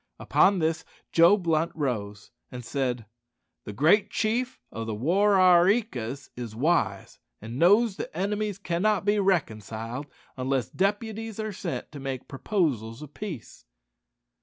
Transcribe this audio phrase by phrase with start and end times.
[0.19, 3.05] Upon this Joe Blunt rose and said,
[3.65, 8.57] "The great chief of the War are ree kas is wise, and knows that enemies
[8.57, 13.65] cannot be reconciled unless deputies are sent to make proposals of peace."